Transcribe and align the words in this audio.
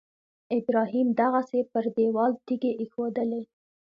ابراهیم 0.57 1.07
دغسې 1.21 1.59
پر 1.71 1.85
دېوال 1.95 2.31
تیږې 2.45 2.71
ایښودلې. 2.81 3.41